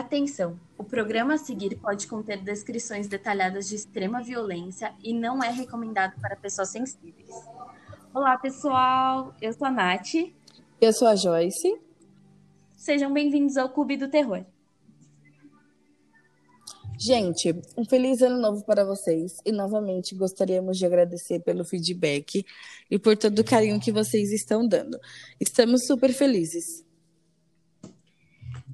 [0.00, 0.58] Atenção!
[0.78, 6.18] O programa a seguir pode conter descrições detalhadas de extrema violência e não é recomendado
[6.18, 7.28] para pessoas sensíveis.
[8.14, 9.34] Olá, pessoal!
[9.42, 10.14] Eu sou a Nath.
[10.80, 11.78] Eu sou a Joyce.
[12.74, 14.42] Sejam bem-vindos ao Clube do Terror.
[16.98, 22.42] Gente, um feliz ano novo para vocês e novamente gostaríamos de agradecer pelo feedback
[22.90, 24.98] e por todo o carinho que vocês estão dando.
[25.38, 26.88] Estamos super felizes.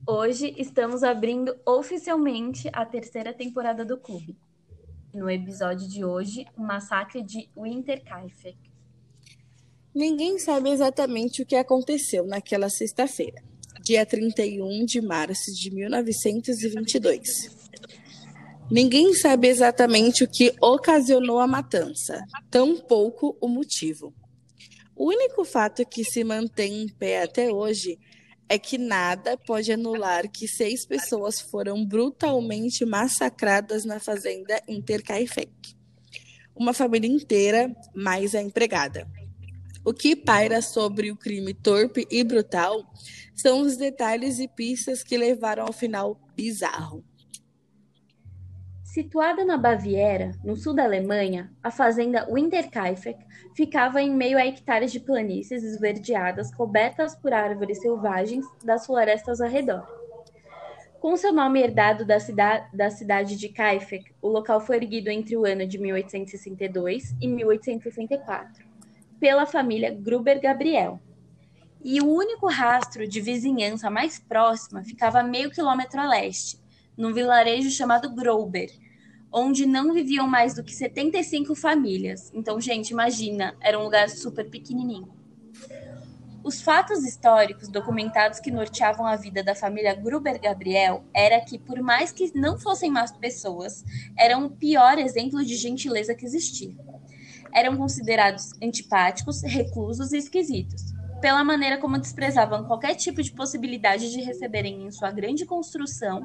[0.09, 4.37] Hoje estamos abrindo oficialmente a terceira temporada do clube.
[5.13, 8.57] No episódio de hoje, o massacre de Winterkaifeck.
[9.93, 13.43] Ninguém sabe exatamente o que aconteceu naquela sexta-feira,
[13.83, 17.21] dia 31 de março de 1922.
[18.71, 24.15] Ninguém sabe exatamente o que ocasionou a matança, tampouco o motivo.
[24.95, 28.16] O único fato que se mantém em pé até hoje é
[28.59, 35.51] que nada pode anular que seis pessoas foram brutalmente massacradas na fazenda Intercaifec.
[36.55, 39.07] Uma família inteira, mais a empregada.
[39.85, 42.93] O que paira sobre o crime torpe e brutal
[43.35, 47.05] são os detalhes e pistas que levaram ao final bizarro.
[48.97, 53.23] Situada na Baviera, no sul da Alemanha, a fazenda Winterkaifeck
[53.55, 59.51] ficava em meio a hectares de planícies esverdeadas cobertas por árvores selvagens das florestas ao
[59.51, 59.87] redor.
[60.99, 65.37] Com seu nome herdado da, cida da cidade de Kaifeck, o local foi erguido entre
[65.37, 68.65] o ano de 1862 e 1864
[69.21, 70.99] pela família Gruber Gabriel.
[71.85, 76.59] E o único rastro de vizinhança mais próxima ficava a meio quilômetro a leste,
[76.97, 78.71] num vilarejo chamado Grober,
[79.33, 82.31] onde não viviam mais do que 75 famílias.
[82.35, 85.09] Então, gente, imagina, era um lugar super pequenininho.
[86.47, 91.81] Os fatos históricos documentados que norteavam a vida da família Gruber Gabriel era que, por
[91.81, 93.85] mais que não fossem más pessoas,
[94.17, 96.73] eram o pior exemplo de gentileza que existia.
[97.53, 104.21] Eram considerados antipáticos, reclusos e esquisitos, pela maneira como desprezavam qualquer tipo de possibilidade de
[104.21, 106.25] receberem em sua grande construção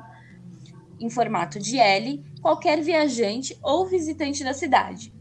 [1.02, 5.14] em formato de L qualquer viajante ou visitante da cidade.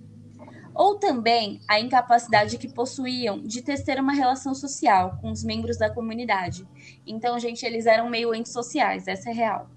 [0.74, 5.90] Ou também a incapacidade que possuíam de tecer uma relação social com os membros da
[5.90, 6.66] comunidade.
[7.06, 9.68] Então, gente, eles eram meio antissociais, essa é real.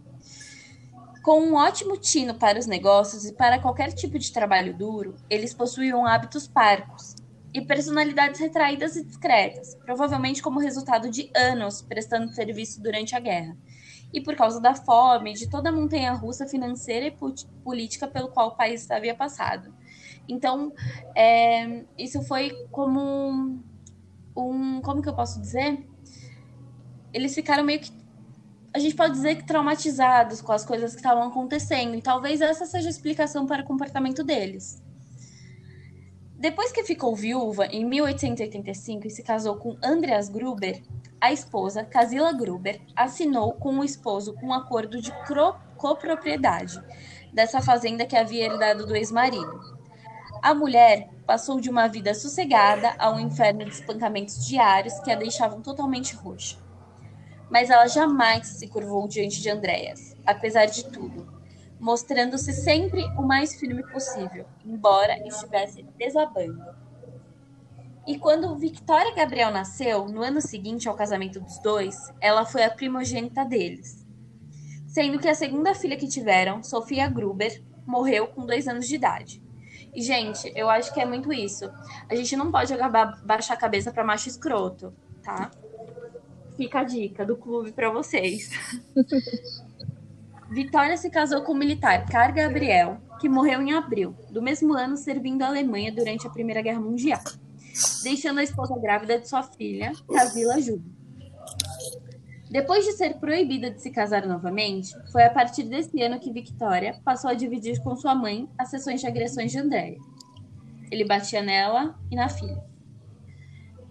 [1.24, 5.54] Com um ótimo tino para os negócios e para qualquer tipo de trabalho duro, eles
[5.54, 7.16] possuíam hábitos parcos
[7.54, 13.58] e personalidades retraídas e discretas, provavelmente como resultado de anos prestando serviço durante a guerra
[14.14, 18.50] e por causa da fome, de toda a montanha russa financeira e política pelo qual
[18.50, 19.74] o país havia passado.
[20.30, 20.72] Então,
[21.16, 23.64] é, isso foi como um,
[24.38, 24.82] um.
[24.82, 25.86] Como que eu posso dizer?
[27.12, 27.92] Eles ficaram meio que.
[28.74, 32.66] A gente pode dizer que traumatizados com as coisas que estavam acontecendo, e talvez essa
[32.66, 34.82] seja a explicação para o comportamento deles.
[36.36, 40.82] Depois que ficou viúva, em 1885, e se casou com Andreas Gruber,
[41.24, 45.10] a esposa, Casila Gruber, assinou com o esposo um acordo de
[45.78, 46.84] copropriedade
[47.32, 49.58] dessa fazenda que havia herdado do ex-marido.
[50.42, 55.16] A mulher passou de uma vida sossegada a um inferno de espancamentos diários que a
[55.16, 56.58] deixavam totalmente roxa.
[57.50, 61.26] Mas ela jamais se curvou diante de Andréas, apesar de tudo,
[61.80, 66.83] mostrando-se sempre o mais firme possível, embora estivesse desabando.
[68.06, 72.70] E quando Victoria Gabriel nasceu, no ano seguinte ao casamento dos dois, ela foi a
[72.70, 74.06] primogênita deles.
[74.86, 79.42] Sendo que a segunda filha que tiveram, Sofia Gruber, morreu com dois anos de idade.
[79.94, 81.72] E, gente, eu acho que é muito isso.
[82.10, 84.94] A gente não pode acabar baixar a cabeça para macho escroto,
[85.24, 85.50] tá?
[86.58, 88.52] Fica a dica do clube para vocês.
[90.52, 94.98] Vitória se casou com o militar Car Gabriel, que morreu em abril, do mesmo ano
[94.98, 97.22] servindo a Alemanha durante a Primeira Guerra Mundial
[98.04, 100.84] deixando a esposa grávida de sua filha, Casila Juba.
[102.50, 107.00] Depois de ser proibida de se casar novamente, foi a partir desse ano que Victoria
[107.04, 109.98] passou a dividir com sua mãe as sessões de agressões de Andréia.
[110.92, 112.64] Ele batia nela e na filha.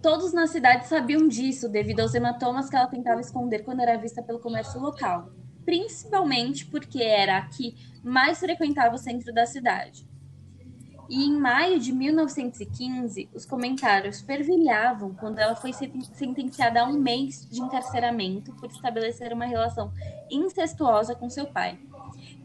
[0.01, 4.23] Todos na cidade sabiam disso devido aos hematomas que ela tentava esconder quando era vista
[4.23, 5.29] pelo comércio local,
[5.65, 10.07] principalmente porque era a que mais frequentava o centro da cidade.
[11.13, 17.47] E em maio de 1915, os comentários fervilhavam quando ela foi sentenciada a um mês
[17.51, 19.93] de encarceramento por estabelecer uma relação
[20.27, 21.77] incestuosa com seu pai,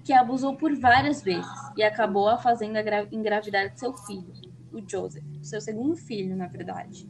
[0.04, 2.78] que abusou por várias vezes e acabou a fazendo
[3.10, 4.34] engravidar de seu filho,
[4.70, 7.08] o Joseph, seu segundo filho, na verdade.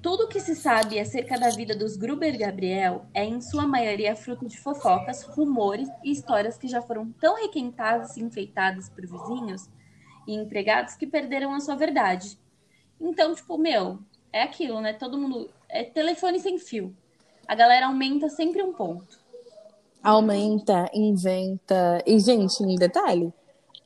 [0.00, 4.14] Tudo o que se sabe acerca da vida dos Gruber Gabriel é, em sua maioria,
[4.14, 9.68] fruto de fofocas, rumores e histórias que já foram tão requentadas e enfeitadas por vizinhos
[10.26, 12.38] e empregados que perderam a sua verdade.
[13.00, 13.98] Então, tipo, meu,
[14.32, 14.92] é aquilo, né?
[14.92, 15.50] Todo mundo.
[15.68, 16.94] É telefone sem fio.
[17.46, 19.20] A galera aumenta sempre um ponto.
[20.02, 22.02] Aumenta, inventa.
[22.06, 23.32] E, gente, um detalhe: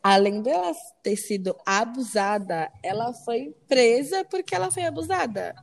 [0.03, 0.73] além dela
[1.03, 5.55] ter sido abusada, ela foi presa porque ela foi abusada.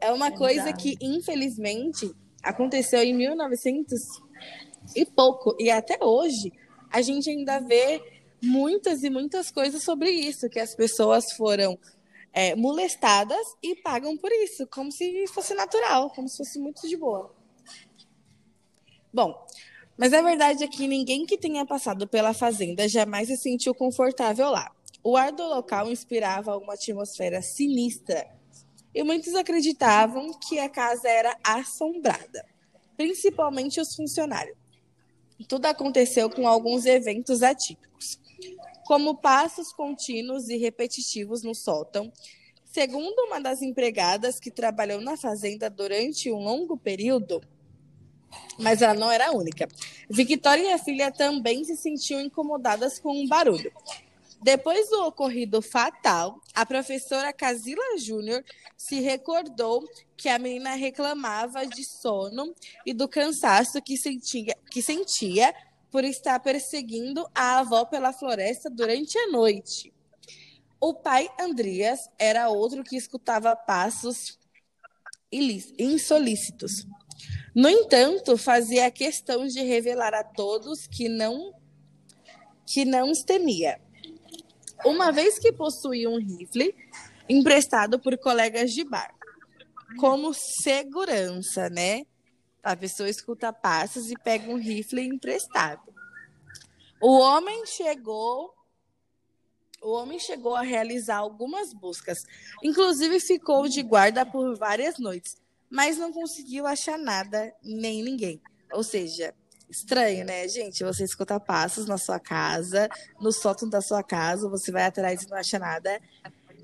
[0.00, 4.00] É uma coisa que, infelizmente, aconteceu em 1900
[4.94, 5.56] e pouco.
[5.58, 6.52] E até hoje,
[6.90, 8.00] a gente ainda vê
[8.42, 11.78] muitas e muitas coisas sobre isso, que as pessoas foram
[12.32, 16.96] é, molestadas e pagam por isso, como se fosse natural, como se fosse muito de
[16.96, 17.34] boa.
[19.12, 19.34] Bom,
[19.96, 24.50] mas a verdade é que ninguém que tenha passado pela fazenda jamais se sentiu confortável
[24.50, 24.70] lá.
[25.02, 28.28] O ar do local inspirava uma atmosfera sinistra
[28.94, 32.44] e muitos acreditavam que a casa era assombrada,
[32.96, 34.56] principalmente os funcionários.
[35.48, 38.20] Tudo aconteceu com alguns eventos atípicos,
[38.86, 42.12] como passos contínuos e repetitivos no sótão.
[42.64, 47.40] Segundo uma das empregadas que trabalhou na fazenda durante um longo período,
[48.58, 49.66] mas ela não era a única.
[50.08, 53.72] Victoria e a filha também se sentiam incomodadas com um barulho.
[54.40, 58.44] Depois do ocorrido fatal, a professora Casila Júnior
[58.76, 59.84] se recordou
[60.16, 62.54] que a menina reclamava de sono
[62.86, 65.52] e do cansaço que sentia, que sentia
[65.90, 69.92] por estar perseguindo a avó pela floresta durante a noite.
[70.80, 74.38] O pai Andreas era outro que escutava passos
[75.30, 76.86] insolícitos.
[77.54, 81.52] No entanto, fazia questão de revelar a todos que não
[82.66, 83.80] que não os temia
[84.84, 86.74] uma vez que possuía um rifle
[87.28, 89.14] emprestado por colegas de bar,
[89.98, 92.06] como segurança, né?
[92.62, 95.82] A pessoa escuta passos e pega um rifle emprestado.
[97.00, 98.54] O homem chegou
[99.80, 102.24] o homem chegou a realizar algumas buscas,
[102.64, 105.36] inclusive ficou de guarda por várias noites,
[105.70, 108.42] mas não conseguiu achar nada nem ninguém.
[108.72, 109.32] Ou seja,
[109.70, 110.82] Estranho, né, gente?
[110.82, 112.88] Você escuta passos na sua casa,
[113.20, 116.00] no sótão da sua casa, você vai atrás e não acha nada.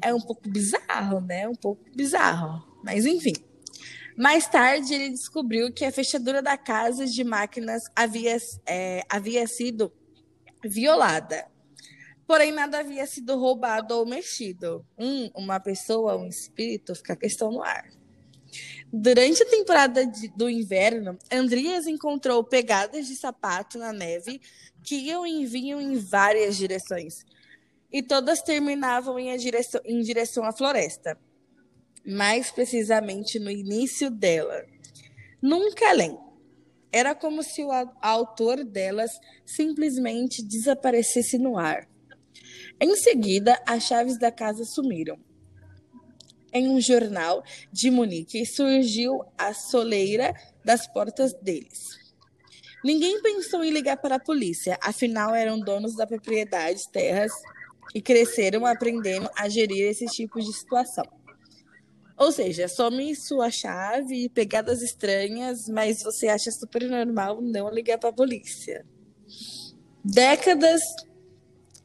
[0.00, 1.47] É um pouco bizarro, né?
[1.47, 2.64] Um pouco bizarro.
[2.82, 3.35] Mas enfim.
[4.16, 9.93] Mais tarde, ele descobriu que a fechadura da casa de máquinas havia, é, havia sido
[10.64, 11.46] violada.
[12.26, 14.87] Porém, nada havia sido roubado ou mexido.
[14.96, 17.90] Um, uma pessoa, um espírito, fica a questão no ar.
[18.93, 24.40] Durante a temporada de, do inverno, Andreas encontrou pegadas de sapato na neve
[24.84, 27.25] que iam e vinham em várias direções.
[27.93, 31.19] E todas terminavam em direção, em direção à floresta.
[32.05, 34.65] Mais precisamente no início dela.
[35.41, 36.19] Nunca além.
[36.93, 37.71] Era como se o
[38.01, 39.11] autor delas
[39.45, 41.89] simplesmente desaparecesse no ar.
[42.81, 45.19] Em seguida, as chaves da casa sumiram
[46.55, 47.43] em um jornal
[47.73, 50.33] de Munique surgiu a soleira
[50.65, 51.99] das portas deles.
[52.85, 57.33] Ninguém pensou em ligar para a polícia, afinal eram donos da propriedade, terras
[57.93, 61.05] e cresceram aprendendo a gerir esse tipo de situação.
[62.16, 68.11] Ou seja, some sua chave, pegadas estranhas, mas você acha super normal não ligar para
[68.11, 68.87] a polícia.
[70.04, 70.80] Décadas,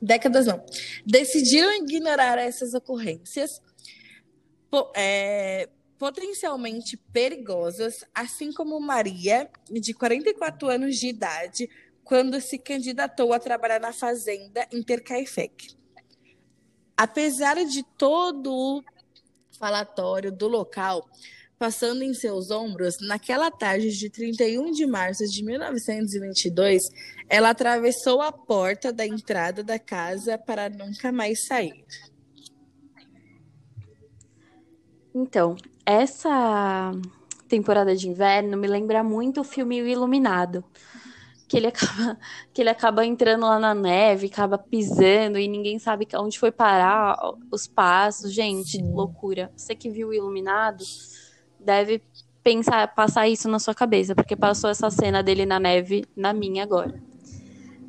[0.02, 0.64] décadas não,
[1.06, 3.62] decidiram ignorar essas ocorrências
[4.96, 5.68] é,
[5.98, 11.70] potencialmente perigosas, assim como Maria, de 44 anos de idade,
[12.04, 15.76] quando se candidatou a trabalhar na fazenda Intercaifec.
[16.96, 18.84] Apesar de todo o
[19.60, 21.06] falatório do local
[21.60, 26.84] passando em seus ombros, naquela tarde de 31 de março de 1922,
[27.28, 31.86] ela atravessou a porta da entrada da casa para nunca mais sair.
[35.14, 36.94] Então, essa
[37.50, 40.64] temporada de inverno me lembra muito o filme O Iluminado.
[41.50, 42.18] Que ele, acaba,
[42.54, 47.18] que ele acaba entrando lá na neve, acaba pisando e ninguém sabe onde foi parar
[47.52, 48.32] os passos.
[48.34, 48.94] Gente, Sim.
[48.94, 49.52] loucura.
[49.58, 50.86] Você que viu o Iluminado
[51.60, 52.02] deve
[52.42, 56.64] pensar, passar isso na sua cabeça, porque passou essa cena dele na neve na minha
[56.64, 57.02] agora.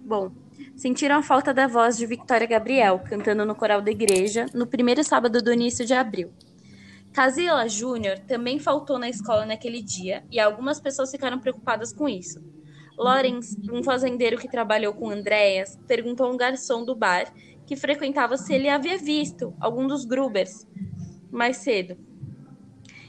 [0.05, 0.33] Bom,
[0.75, 5.05] sentiram a falta da voz de Victoria Gabriel cantando no coral da igreja no primeiro
[5.05, 6.33] sábado do início de abril.
[7.13, 12.41] Casila Júnior também faltou na escola naquele dia e algumas pessoas ficaram preocupadas com isso.
[13.01, 17.33] Lawrence, um fazendeiro que trabalhou com Andréas, perguntou a um garçom do bar
[17.67, 20.67] que frequentava se ele havia visto algum dos Grubers
[21.31, 21.97] mais cedo.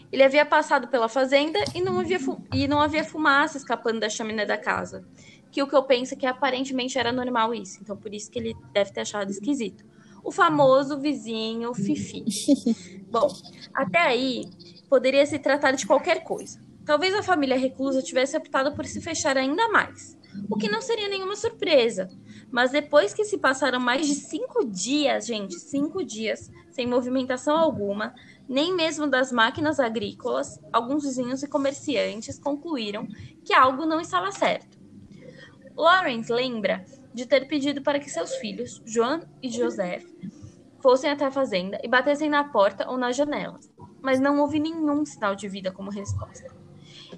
[0.10, 2.19] Ele havia passado pela fazenda e não havia,
[2.53, 5.05] e não havia fumaça escapando da chaminé da casa.
[5.51, 7.79] Que o que eu penso é que aparentemente era normal isso.
[7.81, 9.83] Então, por isso que ele deve ter achado esquisito.
[10.24, 12.24] O famoso vizinho Fifi.
[13.12, 13.27] Bom,
[13.74, 14.45] até aí
[14.89, 16.70] poderia se tratar de qualquer coisa.
[16.85, 20.17] Talvez a família reclusa tivesse optado por se fechar ainda mais,
[20.50, 22.09] o que não seria nenhuma surpresa.
[22.51, 28.13] Mas depois que se passaram mais de cinco dias, gente, cinco dias, sem movimentação alguma,
[28.47, 33.07] nem mesmo das máquinas agrícolas, alguns vizinhos e comerciantes concluíram
[33.45, 34.79] que algo não estava certo.
[35.75, 36.83] Lawrence lembra
[37.13, 40.05] de ter pedido para que seus filhos, Joan e Joseph,
[40.81, 43.71] fossem até a fazenda e batessem na porta ou nas janelas,
[44.01, 46.61] mas não houve nenhum sinal de vida como resposta.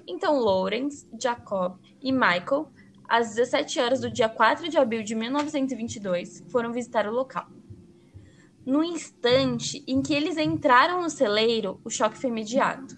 [0.06, 2.70] Então Lawrence, Jacob e Michael,
[3.08, 7.46] às 17 horas do dia 4 de abril de 1922, foram visitar o local.
[8.64, 12.96] No instante em que eles entraram no celeiro, o choque foi imediato.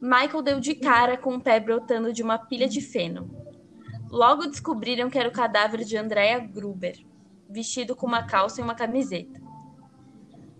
[0.00, 3.30] Michael deu de cara com o pé brotando de uma pilha de feno.
[4.10, 6.98] Logo descobriram que era o cadáver de Andrea Gruber,
[7.48, 9.40] vestido com uma calça e uma camiseta.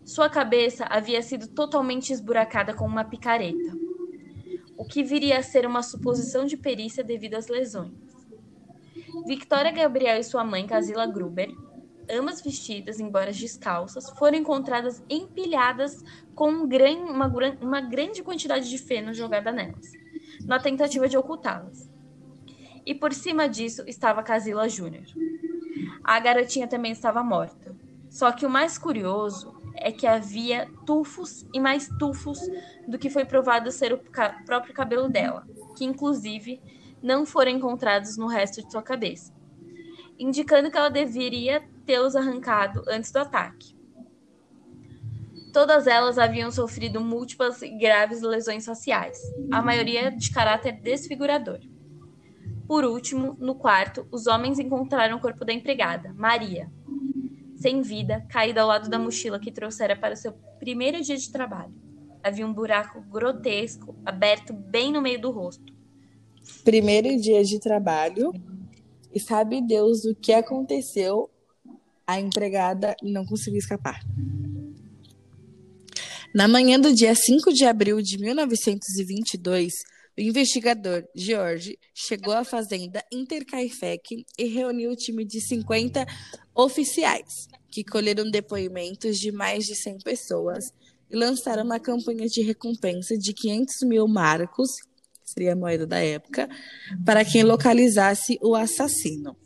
[0.05, 3.73] Sua cabeça havia sido totalmente esburacada com uma picareta,
[4.77, 7.93] o que viria a ser uma suposição de perícia devido às lesões.
[9.27, 11.51] Victoria Gabriel e sua mãe, Casila Gruber,
[12.11, 16.03] ambas vestidas, embora descalças, foram encontradas empilhadas
[16.35, 19.93] com um gran, uma, uma grande quantidade de feno jogada nelas,
[20.45, 21.89] na tentativa de ocultá-las.
[22.85, 25.07] E por cima disso estava Casila Júnior.
[26.03, 27.75] A garotinha também estava morta.
[28.11, 32.39] Só que o mais curioso é que havia tufos e mais tufos
[32.87, 34.01] do que foi provado ser o
[34.47, 36.61] próprio cabelo dela, que inclusive
[37.03, 39.35] não foram encontrados no resto de sua cabeça,
[40.19, 43.75] indicando que ela deveria tê-los arrancado antes do ataque.
[45.53, 49.19] Todas elas haviam sofrido múltiplas e graves lesões faciais,
[49.53, 51.61] a maioria de caráter desfigurador.
[52.67, 56.73] Por último, no quarto, os homens encontraram o corpo da empregada, Maria,
[57.57, 61.75] sem vida, caída ao lado da mochila que trouxera para seu primeiro dia de trabalho.
[62.23, 65.73] Havia um buraco grotesco aberto bem no meio do rosto.
[66.65, 68.33] Primeiro dia de trabalho,
[69.15, 71.31] e sabe Deus o que aconteceu
[72.07, 74.01] a empregada não conseguiu escapar.
[76.35, 79.73] Na manhã do dia 5 de abril de 1922,
[80.17, 86.07] o investigador George chegou à fazenda Intercaifec e reuniu o time de 50
[86.55, 90.65] oficiais, que colheram depoimentos de mais de 100 pessoas
[91.11, 94.71] e lançaram uma campanha de recompensa de 500 mil marcos,
[95.25, 96.49] seria a moeda da época,
[97.05, 99.37] para quem localizasse o assassino.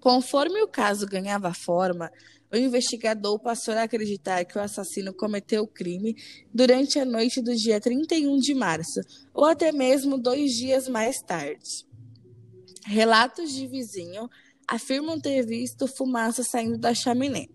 [0.00, 2.10] Conforme o caso ganhava forma,
[2.52, 6.16] o investigador passou a acreditar que o assassino cometeu o crime
[6.52, 9.00] durante a noite do dia 31 de março,
[9.34, 11.86] ou até mesmo dois dias mais tarde.
[12.86, 14.28] Relatos de vizinho
[14.66, 17.46] afirmam ter visto fumaça saindo da chaminé,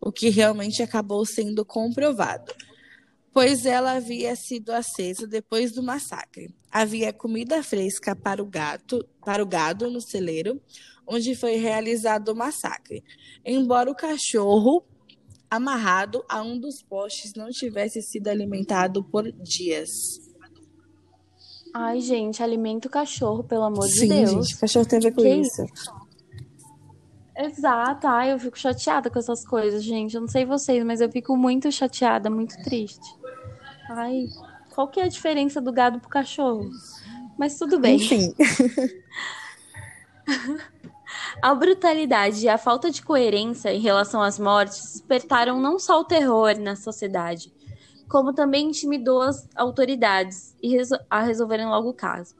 [0.00, 2.52] o que realmente acabou sendo comprovado,
[3.32, 6.54] pois ela havia sido acesa depois do massacre.
[6.70, 10.60] Havia comida fresca para o gato, para o gado no celeiro,
[11.08, 13.02] onde foi realizado o massacre.
[13.44, 14.84] Embora o cachorro
[15.50, 19.90] amarrado a um dos postes não tivesse sido alimentado por dias.
[21.74, 24.30] Ai, gente, alimenta o cachorro, pelo amor Sim, de Deus.
[24.30, 25.64] Gente, o cachorro tem a ver com Que isso.
[27.36, 30.14] Exato, ai, eu fico chateada com essas coisas, gente.
[30.14, 33.16] Eu não sei vocês, mas eu fico muito chateada, muito triste.
[33.90, 34.24] Ai,
[34.74, 36.68] qual que é a diferença do gado pro cachorro?
[37.38, 37.96] Mas tudo bem.
[37.96, 38.34] Enfim.
[41.40, 46.04] A brutalidade e a falta de coerência em relação às mortes despertaram não só o
[46.04, 47.52] terror na sociedade,
[48.08, 50.56] como também intimidou as autoridades
[51.08, 52.34] a resolverem logo o caso.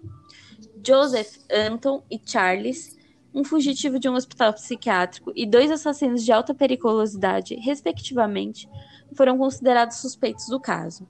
[0.85, 2.97] Joseph, Anton e Charles,
[3.33, 8.69] um fugitivo de um hospital psiquiátrico e dois assassinos de alta periculosidade, respectivamente,
[9.14, 11.07] foram considerados suspeitos do caso.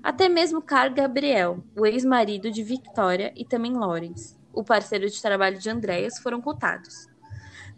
[0.00, 5.58] Até mesmo Carl Gabriel, o ex-marido de Victoria e também Lawrence, o parceiro de trabalho
[5.58, 7.15] de Andreas, foram cotados.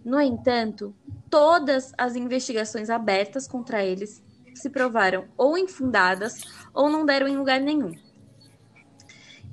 [0.04, 0.94] No entanto,
[1.28, 4.22] todas as investigações abertas contra eles
[4.54, 6.40] se provaram ou infundadas
[6.72, 7.94] ou não deram em lugar nenhum.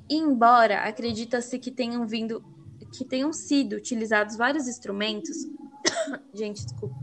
[0.08, 2.44] E embora acredita-se que tenham vindo
[2.92, 5.36] que tenham sido utilizados vários instrumentos,
[6.32, 6.96] gente, desculpa,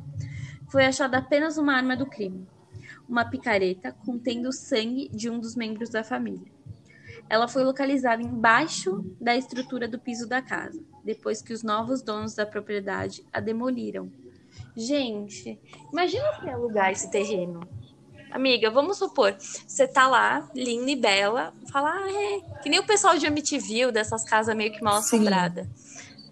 [0.67, 2.47] foi achada apenas uma arma do crime,
[3.07, 6.52] uma picareta contendo o sangue de um dos membros da família.
[7.33, 12.35] Ela foi localizada embaixo da estrutura do piso da casa, depois que os novos donos
[12.35, 14.07] da propriedade a demoliram.
[14.77, 15.59] Gente,
[15.91, 17.67] imagina se alugar esse terreno.
[18.29, 22.61] Amiga, vamos supor, você tá lá, linda e bela, fala, ah, é.
[22.61, 25.67] Que nem o pessoal de Amityville, dessas casas meio que mal assombradas.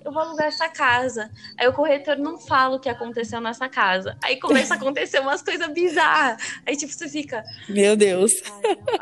[0.03, 1.29] Eu vou alugar essa casa.
[1.57, 4.17] Aí o corretor não fala o que aconteceu nessa casa.
[4.23, 6.41] Aí começa a acontecer umas coisas bizarras.
[6.65, 7.43] Aí, tipo, você fica.
[7.69, 8.31] Meu Deus.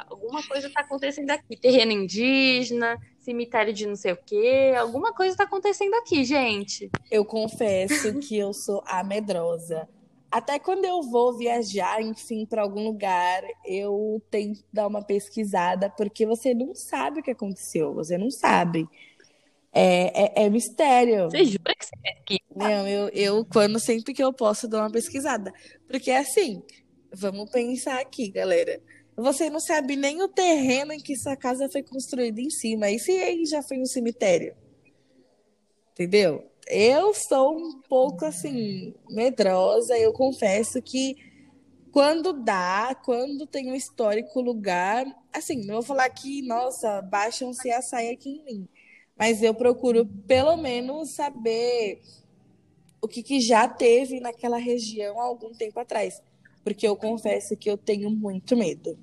[0.09, 1.55] alguma coisa tá acontecendo aqui.
[1.57, 4.73] Terreno indígena, cemitério de não sei o quê.
[4.77, 6.89] Alguma coisa tá acontecendo aqui, gente.
[7.09, 9.87] Eu confesso que eu sou a medrosa
[10.31, 16.25] até quando eu vou viajar, enfim, para algum lugar, eu tento dar uma pesquisada, porque
[16.25, 18.87] você não sabe o que aconteceu, você não sabe.
[19.71, 21.29] É, é, é mistério.
[21.29, 22.41] Você jura que você pesquisa?
[22.55, 25.53] Não, eu, eu, quando sempre que eu posso, dou uma pesquisada.
[25.87, 26.63] Porque assim,
[27.13, 28.81] vamos pensar aqui, galera.
[29.15, 32.89] Você não sabe nem o terreno em que sua casa foi construída em cima.
[32.89, 34.55] E se aí já foi um cemitério?
[35.91, 36.49] Entendeu?
[36.67, 41.17] Eu sou um pouco assim, medrosa, eu confesso que
[41.91, 47.81] quando dá, quando tem um histórico lugar, assim, não vou falar que, nossa, baixam-se a
[47.81, 48.69] saia aqui em mim,
[49.19, 52.01] mas eu procuro pelo menos saber
[53.01, 56.23] o que, que já teve naquela região há algum tempo atrás,
[56.63, 58.97] porque eu confesso que eu tenho muito medo.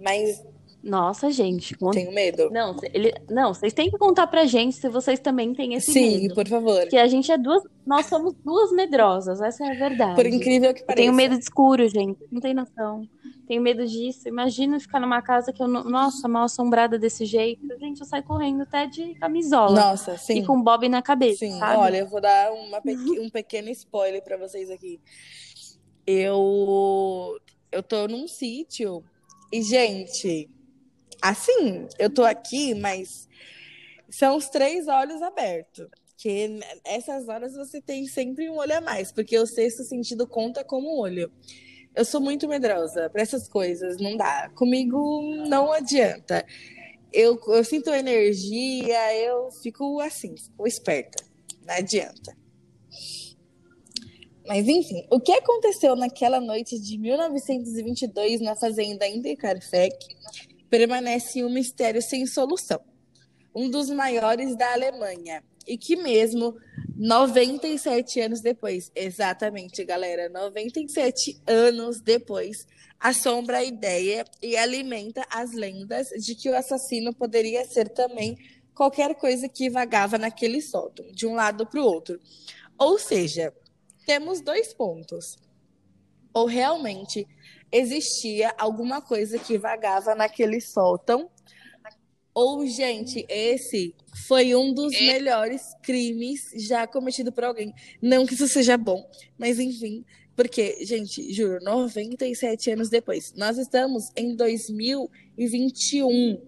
[0.00, 0.42] Mas
[0.82, 1.76] nossa, gente.
[1.92, 2.50] Tenho medo.
[2.50, 3.14] Não, ele...
[3.30, 6.20] não, vocês têm que contar pra gente se vocês também têm esse Sim, medo.
[6.20, 6.88] Sim, por favor.
[6.88, 7.62] Que a gente é duas.
[7.86, 10.16] Nós somos duas medrosas, essa é a verdade.
[10.16, 10.92] Por incrível que pareça.
[10.92, 12.18] Eu tenho medo de escuro, gente.
[12.32, 13.08] Não tem noção.
[13.46, 14.28] Tenho medo disso.
[14.28, 15.68] Imagina ficar numa casa que eu.
[15.68, 17.66] Nossa, mal assombrada desse jeito.
[17.78, 19.80] Gente, eu saio correndo até de camisola.
[19.80, 20.38] Nossa, sim.
[20.38, 21.40] E com bob na cabeça.
[21.40, 21.76] Sim, sabe?
[21.76, 22.80] olha, eu vou dar uma
[23.20, 25.00] um pequeno spoiler pra vocês aqui.
[26.06, 27.38] Eu.
[27.70, 29.02] Eu tô num sítio.
[29.50, 30.48] E, gente,
[31.22, 33.28] Assim, eu tô aqui, mas
[34.10, 35.86] são os três olhos abertos.
[36.18, 40.64] Que essas horas você tem sempre um olho a mais, porque o sexto sentido conta
[40.64, 41.30] como olho.
[41.94, 44.50] Eu sou muito medrosa para essas coisas, não dá.
[44.54, 46.44] Comigo não adianta.
[47.12, 51.22] Eu, eu sinto energia, eu fico assim, fico esperta.
[51.66, 52.34] Não adianta.
[54.46, 59.94] Mas enfim, o que aconteceu naquela noite de 1922 na fazenda Intercarfec
[60.68, 62.80] permanece um mistério sem solução.
[63.54, 65.44] Um dos maiores da Alemanha.
[65.66, 66.56] E que mesmo
[66.96, 72.66] 97 anos depois, exatamente, galera, 97 anos depois,
[73.00, 78.36] assombra a ideia e alimenta as lendas de que o assassino poderia ser também
[78.74, 82.18] qualquer coisa que vagava naquele sótão, de um lado para o outro.
[82.78, 83.52] Ou seja,
[84.06, 85.36] temos dois pontos.
[86.34, 87.26] Ou realmente
[87.70, 91.30] existia alguma coisa que vagava naquele sótão.
[92.34, 93.94] Ou, gente, esse
[94.26, 95.06] foi um dos é.
[95.06, 97.74] melhores crimes já cometido por alguém.
[98.00, 99.06] Não que isso seja bom,
[99.38, 100.04] mas enfim.
[100.34, 103.34] Porque, gente, juro, 97 anos depois.
[103.36, 106.40] Nós estamos em 2021.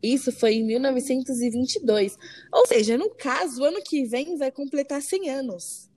[0.00, 2.16] Isso foi em 1922.
[2.52, 5.90] Ou seja, no caso, ano que vem vai completar 100 anos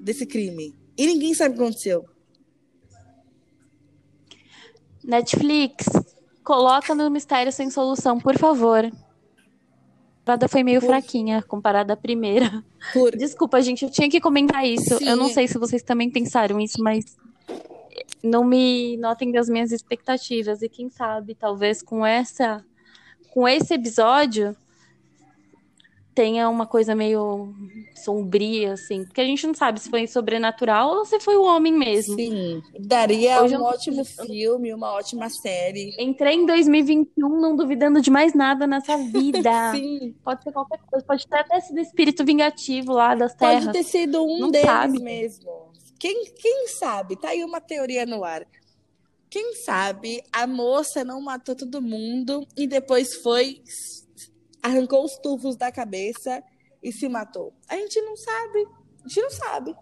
[0.00, 0.74] desse crime.
[0.98, 2.04] E ninguém sabe o que aconteceu.
[5.04, 5.86] Netflix,
[6.42, 8.84] coloca no Mistério Sem Solução, por favor.
[8.84, 8.90] A
[10.24, 10.86] temporada foi meio por...
[10.86, 12.62] fraquinha comparada à primeira.
[12.92, 13.16] Por...
[13.16, 14.98] Desculpa, gente, eu tinha que comentar isso.
[14.98, 15.08] Sim.
[15.08, 17.16] Eu não sei se vocês também pensaram isso, mas
[18.22, 20.62] não me notem das minhas expectativas.
[20.62, 22.64] E quem sabe, talvez com essa
[23.32, 24.54] com esse episódio
[26.14, 27.54] tenha uma coisa meio
[27.94, 29.04] sombria, assim.
[29.04, 32.14] Porque a gente não sabe se foi sobrenatural ou se foi o homem mesmo.
[32.14, 35.94] Sim, daria Hoje um ótimo filme, uma ótima série.
[35.98, 39.72] Entrei em 2021 não duvidando de mais nada nessa vida.
[39.72, 40.14] Sim.
[40.22, 41.06] Pode ser qualquer coisa.
[41.06, 43.64] Pode ter até sido espírito vingativo lá das terras.
[43.64, 45.02] Pode ter sido um não deles sabe.
[45.02, 45.72] mesmo.
[45.98, 47.16] Quem, quem sabe?
[47.16, 48.44] Tá aí uma teoria no ar.
[49.30, 53.62] Quem sabe a moça não matou todo mundo e depois foi
[54.62, 56.42] arrancou os tufos da cabeça
[56.82, 57.52] e se matou.
[57.68, 58.66] A gente não sabe.
[59.04, 59.74] A gente não sabe.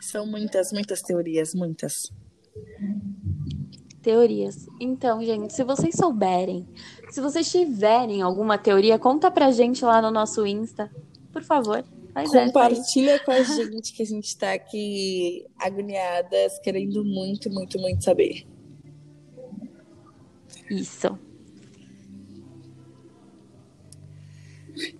[0.00, 1.92] São muitas, muitas teorias, muitas.
[4.00, 4.66] Teorias.
[4.80, 6.66] Então, gente, se vocês souberem,
[7.10, 10.90] se vocês tiverem alguma teoria, conta pra gente lá no nosso Insta,
[11.32, 11.84] por favor.
[12.32, 18.46] Compartilha com a gente que a gente tá aqui agoniadas, querendo muito, muito, muito saber.
[20.68, 21.18] Isso.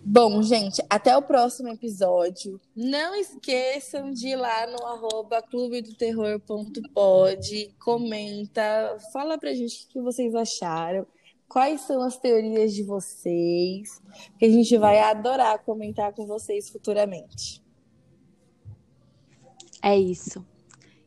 [0.04, 2.60] Bom, gente, até o próximo episódio.
[2.74, 10.34] Não esqueçam de ir lá no arroba clubedoterror.pod, comenta, fala pra gente o que vocês
[10.34, 11.06] acharam,
[11.48, 14.00] quais são as teorias de vocês,
[14.38, 17.62] que a gente vai adorar comentar com vocês futuramente.
[19.82, 20.44] É isso.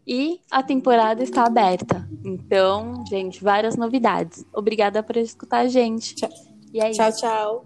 [0.05, 2.05] E a temporada está aberta.
[2.25, 4.43] Então, gente, várias novidades.
[4.53, 6.15] Obrigada por escutar a gente.
[6.15, 6.29] Tchau.
[6.73, 7.19] E é Tchau, isso.
[7.19, 7.65] tchau.